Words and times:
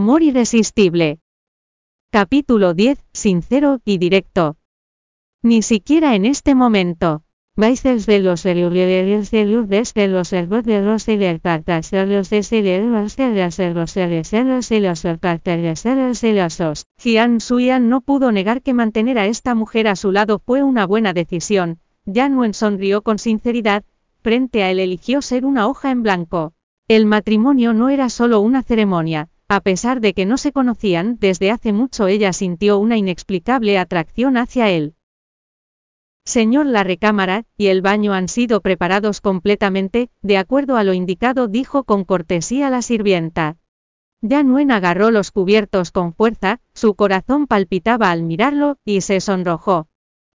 Amor 0.00 0.22
irresistible. 0.22 1.18
Capítulo 2.12 2.72
10. 2.72 3.04
Sincero 3.12 3.80
y 3.84 3.98
directo. 3.98 4.54
Ni 5.42 5.60
siquiera 5.62 6.14
en 6.14 6.24
este 6.24 6.54
momento. 6.54 7.24
Vais 7.56 7.82
de 7.82 8.20
los 8.20 8.44
de 8.44 8.54
de 8.54 8.60
los 10.06 10.32
herbos 10.32 10.64
de 10.64 10.82
los 10.82 11.04
de 11.04 11.04
los 11.04 11.04
de 11.04 11.16
de 11.18 11.34
los 11.34 13.08
los 15.84 16.22
y 16.22 16.32
los 16.32 16.60
os. 16.60 16.86
Jian 17.02 17.40
Suyan 17.40 17.88
no 17.88 18.00
pudo 18.00 18.30
negar 18.30 18.62
que 18.62 18.74
mantener 18.74 19.18
a 19.18 19.26
esta 19.26 19.56
mujer 19.56 19.88
a 19.88 19.96
su 19.96 20.12
lado 20.12 20.38
fue 20.38 20.62
una 20.62 20.86
buena 20.86 21.12
decisión. 21.12 21.80
Yanwen 22.06 22.54
sonrió 22.54 23.02
con 23.02 23.18
sinceridad, 23.18 23.82
frente 24.22 24.62
a 24.62 24.70
él 24.70 24.78
eligió 24.78 25.22
ser 25.22 25.44
una 25.44 25.66
hoja 25.66 25.90
en 25.90 26.04
blanco. 26.04 26.52
El 26.86 27.04
matrimonio 27.04 27.74
no 27.74 27.88
era 27.88 28.08
solo 28.10 28.38
una 28.40 28.62
ceremonia, 28.62 29.28
a 29.48 29.60
pesar 29.60 30.00
de 30.00 30.12
que 30.12 30.26
no 30.26 30.36
se 30.36 30.52
conocían 30.52 31.16
desde 31.18 31.50
hace 31.50 31.72
mucho 31.72 32.06
ella 32.06 32.32
sintió 32.32 32.78
una 32.78 32.98
inexplicable 32.98 33.78
atracción 33.78 34.36
hacia 34.36 34.70
él. 34.70 34.94
Señor, 36.26 36.66
la 36.66 36.84
recámara 36.84 37.44
y 37.56 37.68
el 37.68 37.80
baño 37.80 38.12
han 38.12 38.28
sido 38.28 38.60
preparados 38.60 39.22
completamente, 39.22 40.10
de 40.20 40.36
acuerdo 40.36 40.76
a 40.76 40.84
lo 40.84 40.92
indicado, 40.92 41.48
dijo 41.48 41.84
con 41.84 42.04
cortesía 42.04 42.68
la 42.68 42.82
sirvienta. 42.82 43.56
Yanuen 44.20 44.70
agarró 44.70 45.10
los 45.10 45.30
cubiertos 45.30 45.90
con 45.90 46.12
fuerza, 46.12 46.60
su 46.74 46.94
corazón 46.94 47.46
palpitaba 47.46 48.10
al 48.10 48.24
mirarlo, 48.24 48.76
y 48.84 49.00
se 49.00 49.20
sonrojó. 49.20 49.88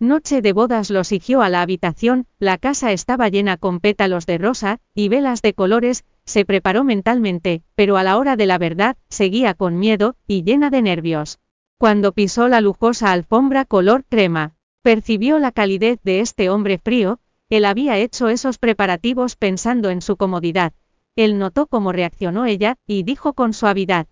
Noche 0.00 0.42
de 0.42 0.52
bodas 0.52 0.90
lo 0.90 1.04
siguió 1.04 1.40
a 1.40 1.50
la 1.50 1.62
habitación, 1.62 2.26
la 2.38 2.58
casa 2.58 2.90
estaba 2.90 3.28
llena 3.28 3.56
con 3.56 3.78
pétalos 3.78 4.26
de 4.26 4.38
rosa, 4.38 4.80
y 4.92 5.08
velas 5.08 5.40
de 5.40 5.54
colores, 5.54 6.04
se 6.26 6.44
preparó 6.44 6.84
mentalmente, 6.84 7.62
pero 7.74 7.96
a 7.96 8.02
la 8.02 8.18
hora 8.18 8.36
de 8.36 8.46
la 8.46 8.58
verdad, 8.58 8.96
seguía 9.08 9.54
con 9.54 9.78
miedo, 9.78 10.16
y 10.26 10.42
llena 10.42 10.68
de 10.70 10.82
nervios. 10.82 11.38
Cuando 11.78 12.12
pisó 12.12 12.48
la 12.48 12.60
lujosa 12.60 13.12
alfombra 13.12 13.64
color 13.64 14.04
crema, 14.04 14.54
percibió 14.82 15.38
la 15.38 15.52
calidez 15.52 16.00
de 16.02 16.20
este 16.20 16.50
hombre 16.50 16.78
frío, 16.78 17.20
él 17.48 17.64
había 17.64 17.96
hecho 17.98 18.28
esos 18.28 18.58
preparativos 18.58 19.36
pensando 19.36 19.90
en 19.90 20.02
su 20.02 20.16
comodidad. 20.16 20.72
Él 21.14 21.38
notó 21.38 21.66
cómo 21.66 21.92
reaccionó 21.92 22.44
ella, 22.44 22.76
y 22.86 23.04
dijo 23.04 23.32
con 23.32 23.52
suavidad. 23.52 24.08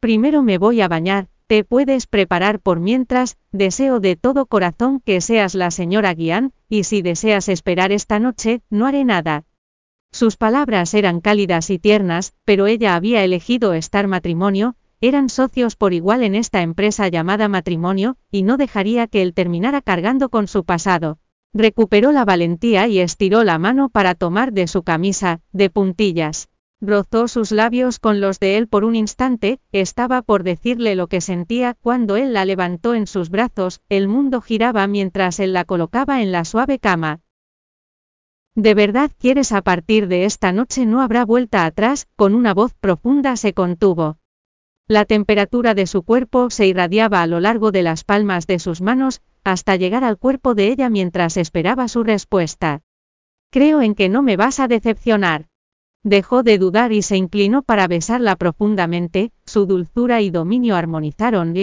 Primero 0.00 0.42
me 0.42 0.58
voy 0.58 0.80
a 0.80 0.88
bañar, 0.88 1.28
te 1.46 1.64
puedes 1.64 2.06
preparar 2.06 2.58
por 2.60 2.80
mientras, 2.80 3.36
deseo 3.52 4.00
de 4.00 4.16
todo 4.16 4.46
corazón 4.46 5.00
que 5.00 5.20
seas 5.20 5.54
la 5.54 5.70
señora 5.70 6.14
Guián, 6.14 6.52
y 6.68 6.84
si 6.84 7.02
deseas 7.02 7.48
esperar 7.48 7.92
esta 7.92 8.18
noche, 8.18 8.62
no 8.70 8.86
haré 8.86 9.04
nada. 9.04 9.44
Sus 10.12 10.36
palabras 10.36 10.92
eran 10.92 11.22
cálidas 11.22 11.70
y 11.70 11.78
tiernas, 11.78 12.34
pero 12.44 12.66
ella 12.66 12.94
había 12.94 13.24
elegido 13.24 13.72
estar 13.72 14.08
matrimonio, 14.08 14.76
eran 15.00 15.30
socios 15.30 15.74
por 15.74 15.94
igual 15.94 16.22
en 16.22 16.34
esta 16.34 16.60
empresa 16.60 17.08
llamada 17.08 17.48
matrimonio, 17.48 18.16
y 18.30 18.42
no 18.42 18.58
dejaría 18.58 19.06
que 19.06 19.22
él 19.22 19.32
terminara 19.32 19.80
cargando 19.80 20.28
con 20.28 20.48
su 20.48 20.64
pasado. 20.64 21.18
Recuperó 21.54 22.12
la 22.12 22.26
valentía 22.26 22.86
y 22.88 23.00
estiró 23.00 23.42
la 23.42 23.58
mano 23.58 23.88
para 23.88 24.14
tomar 24.14 24.52
de 24.52 24.68
su 24.68 24.82
camisa, 24.82 25.40
de 25.52 25.70
puntillas. 25.70 26.50
Rozó 26.82 27.26
sus 27.26 27.50
labios 27.50 27.98
con 27.98 28.20
los 28.20 28.38
de 28.38 28.58
él 28.58 28.68
por 28.68 28.84
un 28.84 28.96
instante, 28.96 29.60
estaba 29.72 30.20
por 30.20 30.42
decirle 30.42 30.94
lo 30.94 31.06
que 31.06 31.22
sentía 31.22 31.74
cuando 31.80 32.16
él 32.16 32.34
la 32.34 32.44
levantó 32.44 32.94
en 32.94 33.06
sus 33.06 33.30
brazos, 33.30 33.80
el 33.88 34.08
mundo 34.08 34.42
giraba 34.42 34.86
mientras 34.86 35.40
él 35.40 35.54
la 35.54 35.64
colocaba 35.64 36.20
en 36.20 36.32
la 36.32 36.44
suave 36.44 36.78
cama, 36.78 37.20
¿De 38.54 38.74
verdad 38.74 39.10
quieres 39.18 39.50
a 39.52 39.62
partir 39.62 40.08
de 40.08 40.26
esta 40.26 40.52
noche 40.52 40.84
no 40.84 41.00
habrá 41.00 41.24
vuelta 41.24 41.64
atrás? 41.64 42.06
Con 42.16 42.34
una 42.34 42.52
voz 42.52 42.74
profunda 42.74 43.36
se 43.36 43.54
contuvo. 43.54 44.18
La 44.86 45.06
temperatura 45.06 45.72
de 45.72 45.86
su 45.86 46.02
cuerpo 46.02 46.50
se 46.50 46.66
irradiaba 46.66 47.22
a 47.22 47.26
lo 47.26 47.40
largo 47.40 47.72
de 47.72 47.82
las 47.82 48.04
palmas 48.04 48.46
de 48.46 48.58
sus 48.58 48.82
manos, 48.82 49.22
hasta 49.42 49.76
llegar 49.76 50.04
al 50.04 50.18
cuerpo 50.18 50.54
de 50.54 50.68
ella 50.68 50.90
mientras 50.90 51.38
esperaba 51.38 51.88
su 51.88 52.04
respuesta. 52.04 52.82
Creo 53.50 53.80
en 53.80 53.94
que 53.94 54.10
no 54.10 54.22
me 54.22 54.36
vas 54.36 54.60
a 54.60 54.68
decepcionar. 54.68 55.46
Dejó 56.02 56.42
de 56.42 56.58
dudar 56.58 56.92
y 56.92 57.00
se 57.00 57.16
inclinó 57.16 57.62
para 57.62 57.88
besarla 57.88 58.36
profundamente, 58.36 59.30
su 59.46 59.64
dulzura 59.64 60.20
y 60.20 60.28
dominio 60.28 60.76
armonizaron. 60.76 61.54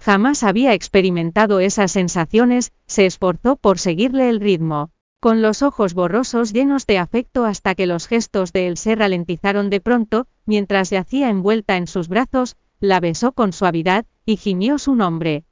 Jamás 0.00 0.42
había 0.42 0.72
experimentado 0.72 1.60
esas 1.60 1.92
sensaciones, 1.92 2.72
se 2.86 3.04
esforzó 3.04 3.56
por 3.56 3.78
seguirle 3.78 4.30
el 4.30 4.40
ritmo, 4.40 4.90
con 5.20 5.42
los 5.42 5.60
ojos 5.60 5.92
borrosos 5.92 6.54
llenos 6.54 6.86
de 6.86 6.96
afecto 6.96 7.44
hasta 7.44 7.74
que 7.74 7.86
los 7.86 8.06
gestos 8.06 8.54
de 8.54 8.66
él 8.66 8.78
se 8.78 8.94
ralentizaron 8.94 9.68
de 9.68 9.80
pronto, 9.82 10.26
mientras 10.46 10.88
yacía 10.88 11.28
envuelta 11.28 11.76
en 11.76 11.86
sus 11.86 12.08
brazos, 12.08 12.56
la 12.80 12.98
besó 12.98 13.32
con 13.32 13.52
suavidad, 13.52 14.06
y 14.24 14.36
gimió 14.36 14.78
su 14.78 14.94
nombre. 14.94 15.44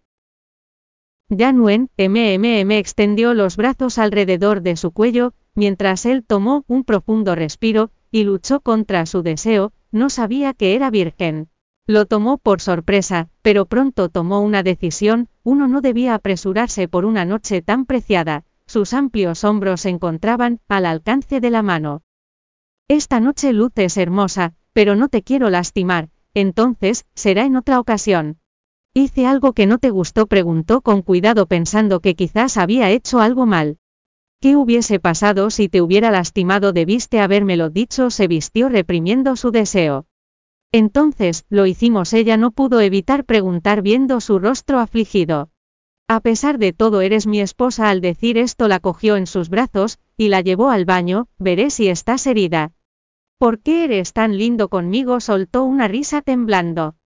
Yanwen, 1.28 1.91
MMM 1.98 2.70
extendió 2.72 3.34
los 3.34 3.58
brazos 3.58 3.98
alrededor 3.98 4.62
de 4.62 4.76
su 4.76 4.92
cuello, 4.92 5.34
mientras 5.54 6.06
él 6.06 6.25
tomó 6.25 6.64
un 6.69 6.84
profundo 6.84 7.34
respiro, 7.34 7.91
y 8.10 8.25
luchó 8.25 8.60
contra 8.60 9.04
su 9.04 9.22
deseo, 9.22 9.72
no 9.92 10.08
sabía 10.08 10.54
que 10.54 10.75
era 10.75 10.91
virgen. 10.91 11.50
Lo 11.88 12.04
tomó 12.04 12.37
por 12.37 12.60
sorpresa, 12.60 13.31
pero 13.41 13.65
pronto 13.65 14.10
tomó 14.10 14.43
una 14.43 14.62
decisión, 14.62 15.31
uno 15.43 15.69
no 15.69 15.81
debía 15.81 16.15
apresurarse 16.15 16.87
por 16.87 17.06
una 17.06 17.25
noche 17.25 17.62
tan 17.62 17.87
preciada, 17.87 18.44
sus 18.66 18.93
amplios 18.93 19.43
hombros 19.43 19.81
se 19.81 19.88
encontraban 19.88 20.60
al 20.69 20.84
alcance 20.84 21.41
de 21.41 21.50
la 21.50 21.62
mano. 21.62 22.03
Esta 22.88 23.21
noche 23.21 23.54
luces 23.54 23.97
hermosa, 23.97 24.53
pero 24.75 24.97
no 24.97 25.09
te 25.09 25.22
quiero 25.22 25.49
lastimar, 25.49 26.10
entonces, 26.34 27.06
será 27.15 27.47
en 27.47 27.56
otra 27.56 27.81
ocasión. 27.81 28.37
Hice 28.93 29.26
algo 29.26 29.55
que 29.55 29.66
no 29.66 29.78
te 29.78 29.88
gustó, 29.88 30.26
preguntó 30.26 30.82
con 30.82 31.00
cuidado 31.00 31.47
pensando 31.47 32.00
que 32.00 32.15
quizás 32.15 32.59
había 32.59 32.91
hecho 32.91 33.20
algo 33.20 33.47
mal. 33.47 33.78
¿Qué 34.43 34.56
hubiese 34.56 35.00
pasado 35.00 35.49
si 35.49 35.70
te 35.70 35.81
hubiera 35.81 36.10
lastimado? 36.10 36.75
Debiste 36.75 37.19
habérmelo 37.20 37.70
dicho, 37.70 38.10
se 38.10 38.28
vistió 38.28 38.69
reprimiendo 38.69 39.37
su 39.37 39.53
deseo. 39.53 40.05
Entonces, 40.73 41.47
lo 41.49 41.67
hicimos. 41.67 42.12
Ella 42.12 42.37
no 42.37 42.51
pudo 42.51 42.81
evitar 42.81 43.25
preguntar 43.25 43.83
viendo 43.83 44.21
su 44.21 44.39
rostro 44.39 44.79
afligido. 44.79 45.51
A 46.09 46.21
pesar 46.21 46.59
de 46.59 46.73
todo 46.73 47.01
eres 47.01 47.27
mi 47.27 47.41
esposa 47.41 47.91
al 47.91 48.01
decir 48.01 48.39
esto 48.39 48.67
la 48.69 48.81
cogió 48.81 49.17
en 49.17 49.27
sus 49.27 49.51
brazos, 49.51 49.99
y 50.17 50.29
la 50.29 50.41
llevó 50.41 50.71
al 50.71 50.84
baño, 50.84 51.29
veré 51.39 51.71
si 51.71 51.89
estás 51.89 52.27
herida. 52.27 52.73
¿Por 53.39 53.61
qué 53.61 53.84
eres 53.84 54.12
tan 54.12 54.37
lindo 54.37 54.69
conmigo? 54.69 55.21
soltó 55.21 55.65
una 55.65 55.87
risa 55.87 56.23
temblando. 56.23 56.97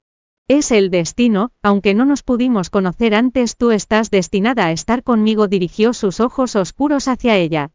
Es 0.49 0.71
el 0.71 0.91
destino, 0.91 1.51
aunque 1.63 1.95
no 1.95 2.05
nos 2.05 2.23
pudimos 2.23 2.71
conocer 2.71 3.15
antes, 3.15 3.57
tú 3.57 3.71
estás 3.71 4.11
destinada 4.11 4.67
a 4.67 4.73
estar 4.73 5.03
conmigo, 5.03 5.47
dirigió 5.49 5.95
sus 5.95 6.21
ojos 6.21 6.57
oscuros 6.57 7.09
hacia 7.09 7.37
ella. 7.37 7.71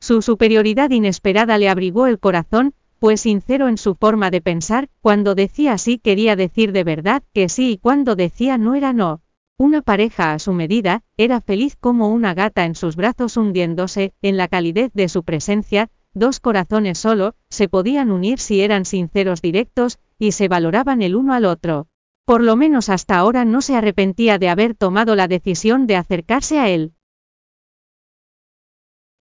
Su 0.00 0.22
superioridad 0.22 0.90
inesperada 0.90 1.58
le 1.58 1.68
abrigó 1.68 2.06
el 2.06 2.18
corazón, 2.18 2.74
pues 3.00 3.22
sincero 3.22 3.66
en 3.68 3.78
su 3.78 3.94
forma 3.94 4.30
de 4.30 4.42
pensar, 4.42 4.88
cuando 5.00 5.34
decía 5.34 5.78
sí 5.78 5.98
quería 5.98 6.36
decir 6.36 6.70
de 6.70 6.84
verdad 6.84 7.22
que 7.32 7.48
sí 7.48 7.72
y 7.72 7.78
cuando 7.78 8.14
decía 8.14 8.58
no 8.58 8.74
era 8.76 8.92
no. 8.92 9.22
Una 9.58 9.82
pareja 9.82 10.32
a 10.32 10.38
su 10.38 10.52
medida, 10.52 11.02
era 11.16 11.40
feliz 11.40 11.76
como 11.80 12.10
una 12.10 12.34
gata 12.34 12.64
en 12.66 12.74
sus 12.74 12.96
brazos 12.96 13.36
hundiéndose, 13.36 14.12
en 14.22 14.36
la 14.36 14.48
calidez 14.48 14.92
de 14.92 15.08
su 15.08 15.24
presencia, 15.24 15.90
dos 16.12 16.40
corazones 16.40 16.98
solo, 16.98 17.34
se 17.48 17.68
podían 17.68 18.10
unir 18.10 18.38
si 18.38 18.60
eran 18.60 18.84
sinceros 18.84 19.40
directos, 19.42 19.98
y 20.18 20.32
se 20.32 20.48
valoraban 20.48 21.02
el 21.02 21.16
uno 21.16 21.32
al 21.32 21.46
otro. 21.46 21.88
Por 22.26 22.42
lo 22.42 22.54
menos 22.54 22.88
hasta 22.90 23.16
ahora 23.16 23.44
no 23.44 23.62
se 23.62 23.76
arrepentía 23.76 24.38
de 24.38 24.50
haber 24.50 24.74
tomado 24.74 25.16
la 25.16 25.26
decisión 25.26 25.86
de 25.86 25.96
acercarse 25.96 26.58
a 26.58 26.68
él. 26.68 26.92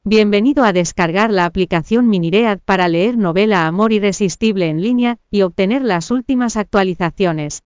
Bienvenido 0.08 0.62
a 0.62 0.72
descargar 0.72 1.32
la 1.32 1.46
aplicación 1.46 2.08
Miniread 2.08 2.60
para 2.64 2.86
leer 2.86 3.18
novela 3.18 3.66
Amor 3.66 3.92
Irresistible 3.92 4.68
en 4.68 4.80
línea 4.80 5.18
y 5.32 5.42
obtener 5.42 5.82
las 5.82 6.12
últimas 6.12 6.56
actualizaciones. 6.56 7.64